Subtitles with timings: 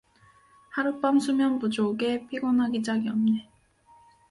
[0.71, 3.47] 하룻밤 수면 부족에 피곤하기 짝이 없네.